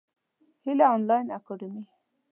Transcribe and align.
هیله 0.65 0.85
انلاین 0.95 1.27
اکاډمي. 1.37 1.83